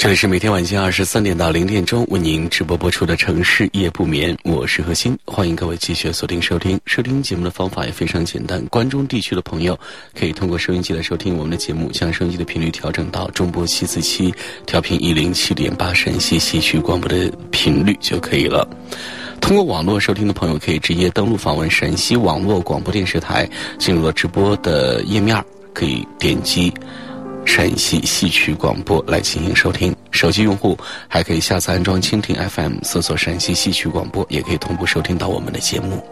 [0.07, 6.79] 这里是每天晚间二十三点到零点钟为您直播播出的城市夜不眠，我是何鑫，欢迎各位继续锁定收听。
[6.85, 9.77] 收听节目的方法也非常简单，关中地区的朋友
[10.17, 14.33] 可以通过收音机来收听我们的节目，将收音机的频率调整到中波七四七
[14.65, 18.65] 调频一零七点八陕西戏曲广播的频率就可以了。
[19.41, 23.45] 通过网络收听的朋友，可以直接登录访问陕西网络广播电视台，
[23.77, 25.43] 进入了直播的页面，
[25.73, 26.73] 可以点击。
[27.45, 30.75] 陕西戏曲广播来进行收听，手机用户
[31.07, 36.03] 还可以下载安装蜻蜓 FM，搜索陕西戏曲广播，也可以同步收听到我们的节目。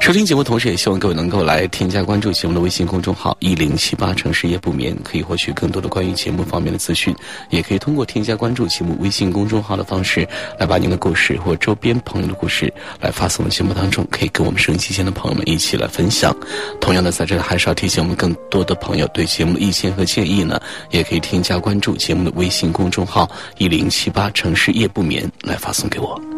[0.00, 7.14] 收听节目，同时也希望各位能够来添加关注节目的微信公众号“一零七八城市夜不眠”，可以获取更多的关于节目方面的资讯。
[7.50, 10.26] 也可以通过添加关注节目微信公众号的方式，
[10.58, 12.72] 来把您的故事或周边朋友的故事
[13.02, 16.34] 来发送到节目当中，可以跟我们收音机前的朋友们一起来分享。
[16.80, 20.58] 同样的，在这里还是要提醒我们更多的朋友，对节目的意见和建议呢，
[20.90, 23.28] 也可以添加关注节目的微信公众号
[23.58, 26.37] “一零七八城市夜不眠”来发送给我。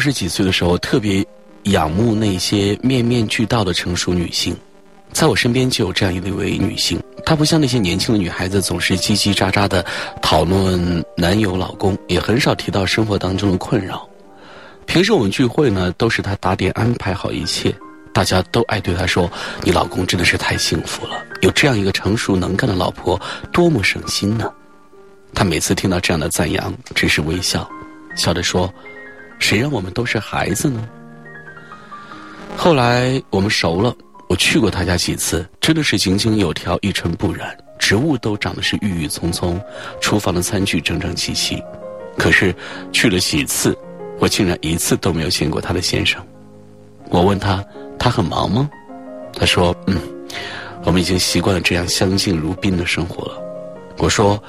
[0.00, 1.24] 十几岁的时候，特别
[1.64, 4.56] 仰慕那些面面俱到的成熟女性。
[5.12, 9.84] 在我身边就有这样一位女性，她不像那些年轻的女孩子，总是叽叽喳喳的
[10.22, 14.08] 讨论男友、老公，也很少提到生活当中的困扰。
[14.86, 17.74] 平时我们聚会呢，都是她打点安排好一切，
[18.12, 19.28] 大家都爱对她说
[19.62, 23.20] ：“你老公真的是太幸福了，有这样一个成熟能干的老婆，
[23.52, 24.48] 多么省心呢。”
[25.34, 27.68] 她每次听到这样的赞扬，只是微笑，
[28.14, 28.72] 笑着说。
[29.40, 30.88] 谁让我们都是孩子呢？
[32.56, 33.92] 后来我们熟了，
[34.28, 39.60] 我去过他家几次，真的是井井有条、一尘不染，植物都长得是郁郁葱葱，
[40.00, 41.60] 厨房的餐具整整齐齐。
[42.18, 42.54] 可是
[42.92, 43.76] 去了几次，
[44.18, 46.24] 我竟然一次都没有见过他的先生。
[47.08, 47.64] 我问他，
[47.98, 48.70] 他很忙吗？
[49.32, 49.96] 他说：“嗯，
[50.84, 53.42] 我们已经习惯了这样相敬如宾的生活了。”
[53.98, 54.40] 我说：“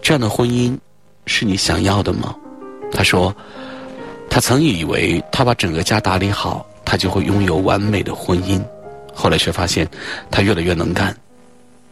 [0.00, 0.78] 这样的婚姻
[1.26, 2.34] 是你想要的吗？”
[2.92, 3.34] 他说。
[4.34, 8.60] 他曾以为他把整个家打理好，他就会拥有完美的婚姻。
[9.14, 9.88] 后来却发现，
[10.28, 11.16] 他越来越能干，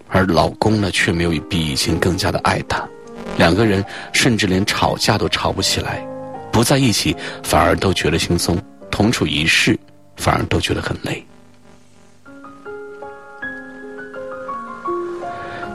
[0.09, 2.85] 而老公呢，却没有比以前更加的爱她。
[3.39, 6.05] 两个人甚至连吵架都吵不起来，
[6.51, 7.15] 不在一起
[7.45, 9.79] 反而都觉得轻松，同处一室
[10.17, 11.25] 反而都觉得很累。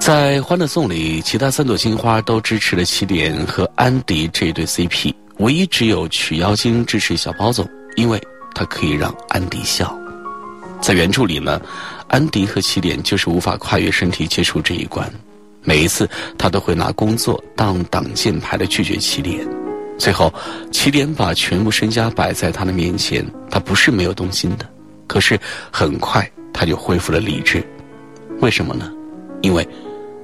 [0.02, 5.16] 在《欢乐颂》里，其他三朵金花都支持了起点和安迪这对 CP。
[5.40, 8.20] 唯一只有曲妖精支持小包总，因为
[8.56, 9.96] 他可以让安迪笑。
[10.82, 11.62] 在原著里呢，
[12.08, 15.12] 安迪和起点就是无法跨越身体接触这一关，
[15.64, 19.48] 每一次他都会拿工作当挡箭牌的拒绝起点。
[20.00, 20.34] 最后，
[20.72, 24.68] 起点把全部身家摆在他的面前，他不是没有动心的，
[25.08, 25.40] 可是
[25.72, 27.64] 很快他就恢复了理智。
[28.40, 28.92] 为什么呢？
[29.42, 29.68] 因为，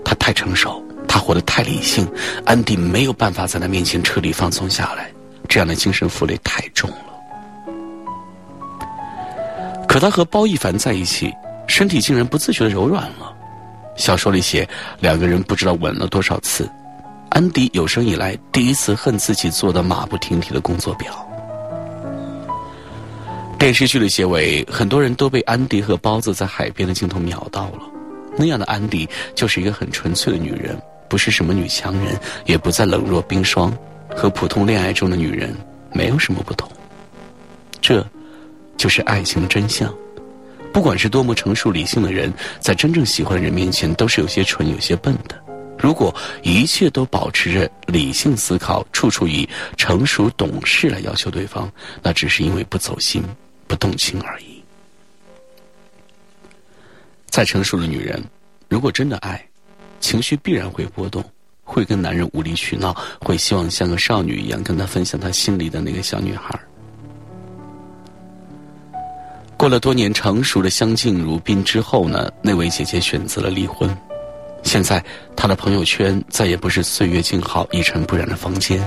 [0.04, 0.83] 他太成熟。
[1.14, 2.08] 他活得太理性，
[2.44, 5.12] 安迪没有办法在他面前彻底放松下来，
[5.48, 7.14] 这样的精神负累太重了。
[9.88, 11.32] 可他和包奕凡在一起，
[11.68, 13.32] 身体竟然不自觉的柔软了。
[13.96, 14.68] 小说里写，
[15.02, 16.68] 两个人不知道吻了多少次。
[17.30, 21.14] 安迪有生以来第一次恨自己做的马不停蹄的工作表。
[23.60, 27.82] 电视剧的结尾，很多人都被安迪和包子在海边的镜头秒到了。
[28.36, 30.76] 那样的安迪就是一个很纯粹的女人。
[31.08, 33.76] 不是什么女强人，也不再冷若冰霜，
[34.16, 35.56] 和普通恋爱中的女人
[35.92, 36.70] 没有什么不同。
[37.82, 38.06] 这，
[38.78, 39.94] 就是爱情的真相。
[40.72, 45.40] 不管是多么成熟理性的人，在真正喜欢的人面前，都是有些蠢、有些笨的。
[45.78, 53.22] 如果一切都保持着理性思考，处处以成熟懂事来要求对方，那只是因为不走心、
[53.68, 54.64] 不动情而已。
[57.28, 58.24] 再成熟的女人，
[58.70, 59.44] 如果真的爱，
[60.04, 61.24] 情绪必然会波动，
[61.64, 66.60] 会跟男人无理取闹，会希望像个少女一样跟他分享他心里的那个小女孩。
[69.56, 73.90] 过了多年成熟的相敬如宾之后呢，那位姐姐选择了离婚。
[74.62, 75.02] 现在
[75.38, 78.86] 她的朋友圈再也不是岁月静好、一尘不染的房间，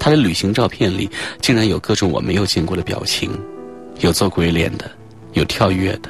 [0.00, 1.10] 她的旅行照片里
[1.42, 3.30] 竟然有各种我没有见过的表情，
[4.00, 4.90] 有做鬼脸的，
[5.34, 6.08] 有跳跃的，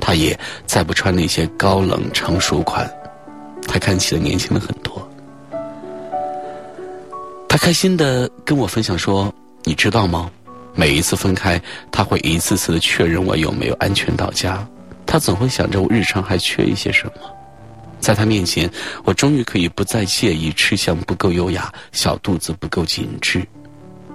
[0.00, 2.90] 她也再不穿那些高冷成熟款。
[3.66, 5.08] 他看起来年轻了很多。
[7.48, 9.32] 他开心的跟我分享说
[9.64, 10.30] ：“你知道吗？
[10.74, 11.60] 每一次分开，
[11.92, 14.66] 他会一次次的确认我有没有安全到家。
[15.06, 17.12] 他总会想着我日常还缺一些什么。
[18.00, 18.68] 在他面前，
[19.04, 23.46] 我终于可以不再介意吃相不够优雅、小肚子不够紧致。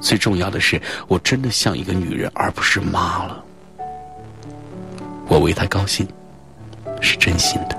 [0.02, 3.44] 最重要的是，我真的像一个女人，而不是妈了。
[5.28, 6.06] 我为他高兴，
[7.00, 7.79] 是真心的。”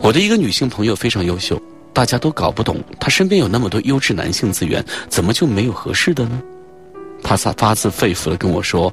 [0.00, 1.60] 我的一个女性朋友非常优秀，
[1.92, 6.40] 大家都搞不懂她身边有那么多优质男性资源，怎么就没有合适的呢？
[7.22, 8.92] 她发发自肺腑的跟我说，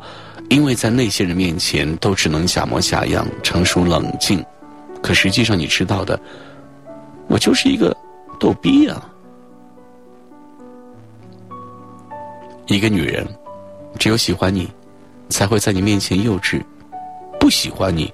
[0.50, 4.44] 因为在那些人面前都只能假模假样、成熟冷静，
[5.02, 6.20] 可实际上你知道的，
[7.28, 7.96] 我就是一个
[8.40, 9.10] 逗逼啊。
[12.66, 13.28] 一个女人，
[14.00, 14.68] 只有喜欢你，
[15.30, 16.60] 才会在你面前幼稚；
[17.40, 18.12] 不喜欢你，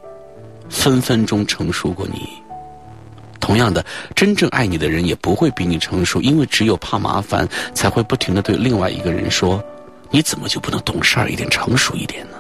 [0.70, 2.41] 分分钟成熟过你。
[3.42, 3.84] 同样的，
[4.16, 9.62] 真正爱你的人也不会比你成熟，因为只有怕麻烦，才会不停的对另外一个人说
[10.10, 12.38] ：“你怎么就不能懂事儿一点、成熟一点呢？”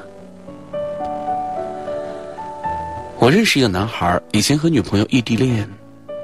[3.19, 5.67] 我认识一个男孩，以前和女朋友异地恋，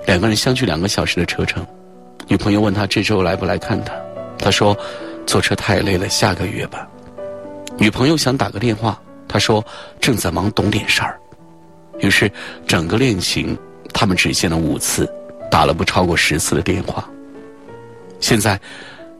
[0.06, 1.66] 两个人相距两个小时的车程。
[2.28, 3.94] 女朋友问他这周来不来看他，
[4.38, 4.78] 他说
[5.28, 6.88] ：“坐车太累了，下个月吧。”
[7.78, 9.64] 女朋友想打个电话，他说
[10.00, 11.20] ：“正在忙，懂点事儿。”
[12.00, 12.32] 于是
[12.66, 13.58] 整个恋情。
[13.94, 15.12] 他们只见了五次，
[15.50, 17.08] 打了不超过十次的电话。
[18.20, 18.60] 现在，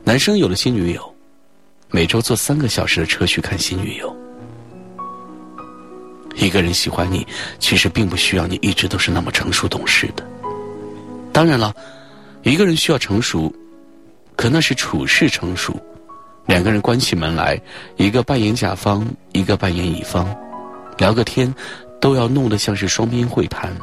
[0.04, 1.14] 男生有了新女友，
[1.90, 4.14] 每周坐三个小时的车去看新女友。
[6.36, 7.26] 一个人喜欢你，
[7.58, 10.24] 其实并不需要你一直都是那么成熟懂事的。
[11.32, 11.74] 当然了，
[12.42, 13.52] 一个人需要成熟，
[14.36, 15.76] 可那是处事成熟。
[16.46, 17.60] 两个人关起门来，
[17.96, 20.32] 一个扮演甲方，一个扮演乙方，
[20.96, 21.52] 聊个天，
[22.00, 23.76] 都要弄得像是双边会谈。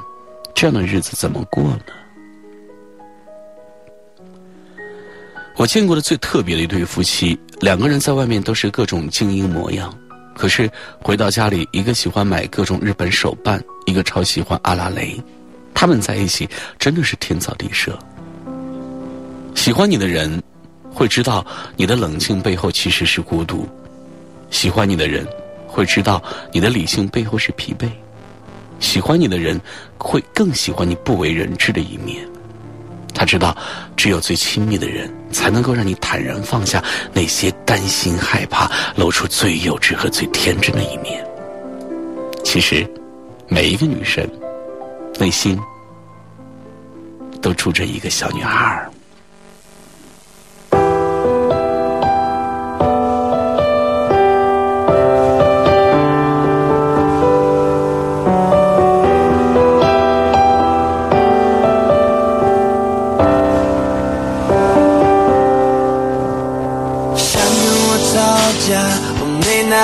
[0.55, 1.79] 这样的日子怎么过呢？
[5.57, 9.93] 我见过的最特别的一对夫妻，两个人在外面都是各种精英模样，
[10.35, 10.69] 可是
[11.01, 15.21] 回到家里，一个喜欢买各种日本手办，一个超喜欢阿拉蕾，
[15.73, 16.49] 他们在一起
[16.79, 17.97] 真的是天造地设。
[19.55, 20.41] 喜欢你的人，
[20.89, 21.45] 会知道
[21.75, 23.65] 你的冷静背后其实是孤独；
[24.51, 25.27] 喜欢你的人，
[25.67, 27.89] 会知道你的理性背后是疲惫。
[28.79, 29.59] 喜欢你的人，
[29.97, 32.27] 会更喜欢你不为人知的一面。
[33.13, 33.55] 他知道，
[33.95, 41.25] 只有最亲密的人，才能够让你坦然放下那些担心害怕，露出最幼稚和最天真的一面。
[42.43, 42.85] 其实，
[43.47, 44.27] 每一个女生，
[45.17, 45.57] 内心
[47.41, 48.85] 都住着一个小女孩。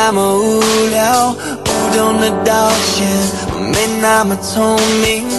[0.03, 3.07] 那么无聊，不懂得道歉，
[3.71, 5.29] 没那么聪明，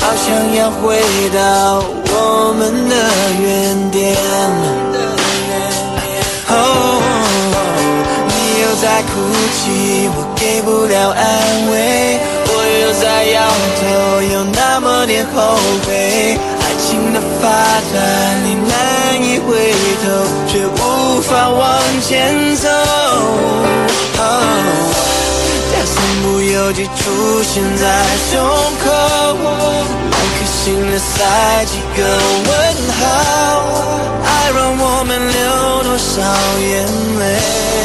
[0.00, 0.98] 好想要回
[1.32, 2.94] 到我们的
[3.40, 4.16] 原点。
[6.48, 6.52] 哦，
[8.26, 9.08] 你又在哭
[9.54, 11.22] 泣，我给不了安
[11.70, 12.52] 慰，我
[12.82, 13.38] 又在摇
[13.78, 13.86] 头，
[14.34, 15.56] 有那么点后
[15.86, 16.36] 悔。
[16.60, 17.46] 爱情的发
[17.94, 17.96] 展，
[18.44, 18.74] 你难
[19.22, 20.06] 以回头，
[20.48, 22.68] 却无法往前走。
[26.68, 28.38] 手机出现在胸
[28.84, 28.84] 口，
[29.40, 32.04] 两颗心的塞几个
[32.46, 32.52] 问
[32.92, 33.02] 号，
[34.22, 35.38] 爱让我们流
[35.84, 36.20] 多少
[36.60, 36.70] 眼
[37.20, 37.77] 泪？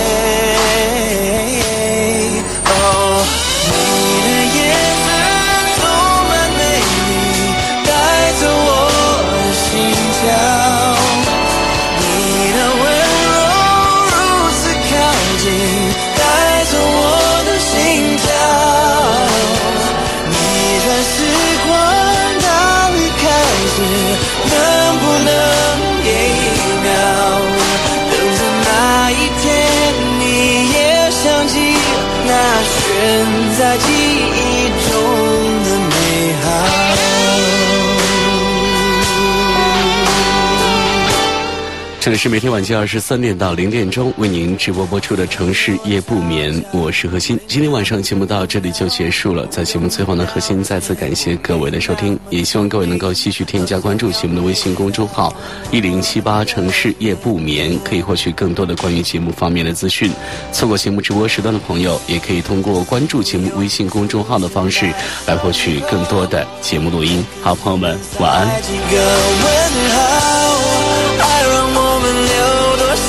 [42.24, 47.38] 是每天晚间二十三点到零点钟为您直播播出的城市夜不眠，我是何欣。
[47.50, 55.36] 今天晚上节目到这里就结束了，在节目最后呢，何欣再次感谢各位的收听，也希望各位能够继续添加关注节目的微信公众号
[55.70, 60.10] 一零七八城市夜不眠，可以获取更多的关于节目方面的资讯。
[60.54, 64.90] 错过节目直播时段的朋友，也可以通过关注节目微信公众号的方式
[65.28, 67.22] 来获取更多的节目录音。
[67.42, 70.33] 好，朋友们，晚安。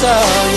[0.04, 0.53] 少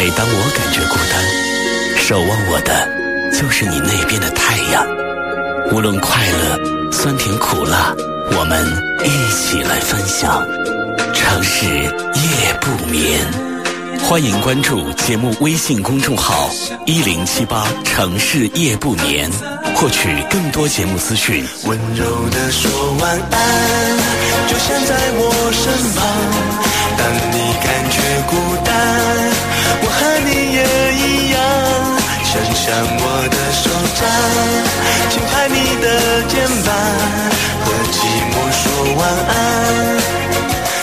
[0.00, 2.88] 每当我感觉孤单，守望我的
[3.38, 4.82] 就是你那边的太阳。
[5.70, 7.94] 无论快乐、酸甜苦辣，
[8.30, 8.64] 我们
[9.04, 10.42] 一起来分享。
[11.12, 13.20] 城市夜不眠，
[14.08, 16.48] 欢迎关注节目微信公众号
[16.86, 19.30] 一零七八城市夜不眠，
[19.74, 21.44] 获取更多节目资讯。
[21.66, 22.70] 温柔的说
[23.00, 23.98] 晚安，
[24.48, 26.08] 就像在我身旁。
[26.96, 27.49] 当你
[34.00, 34.08] 手掌，
[35.10, 35.86] 轻拍你的
[36.28, 36.68] 肩膀，
[37.64, 37.94] 和寂
[38.30, 38.62] 寞说
[38.96, 39.32] 晚安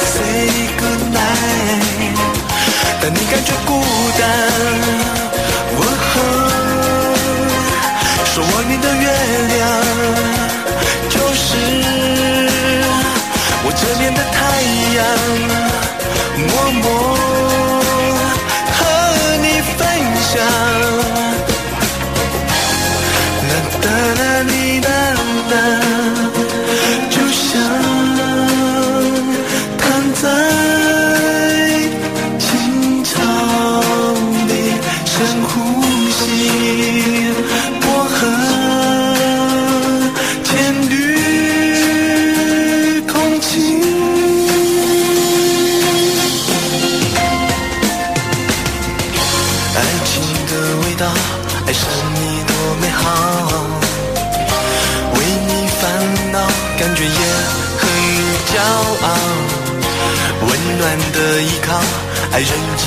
[0.05, 2.13] ，Say good night。
[3.01, 3.81] 当你感觉孤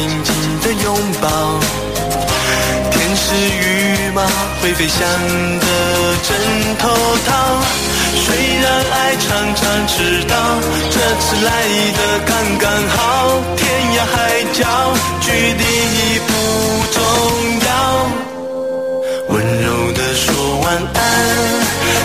[0.00, 0.32] 紧紧
[0.62, 1.28] 的拥抱。
[2.90, 4.22] 天使羽毛
[4.62, 4.98] 会飞翔
[5.60, 5.66] 的
[6.26, 6.28] 枕
[6.78, 6.88] 头
[7.26, 7.28] 套。
[8.24, 8.26] 虽
[8.62, 10.34] 然爱常常迟到，
[10.90, 11.50] 这次来
[11.98, 12.96] 的刚刚好。
[13.58, 14.16] 天涯海
[14.54, 14.58] 角，
[15.20, 15.64] 距离
[15.98, 16.28] 已不
[16.96, 16.98] 重
[17.66, 17.68] 要。
[19.28, 20.24] 温柔的说
[20.62, 20.98] 晚安，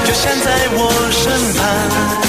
[0.05, 0.79] 就像在我
[1.13, 1.23] 身
[1.53, 2.24] 旁。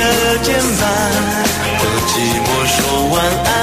[0.00, 0.88] 的肩膀，
[1.78, 3.59] 和寂寞说晚安。